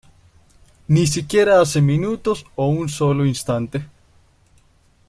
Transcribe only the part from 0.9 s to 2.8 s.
siquiera hace minutos o